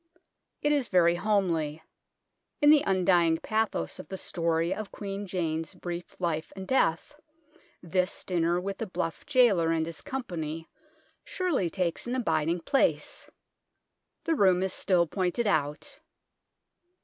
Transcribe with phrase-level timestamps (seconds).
[0.63, 1.83] It is very homely.
[2.59, 7.13] In the undying pathos of the story of Queen Jane's brief life and death,
[7.83, 10.67] this dinner with the bluff gaoler and his company
[11.23, 13.29] surely takes an abiding place.
[14.23, 15.99] The room is still pointed out.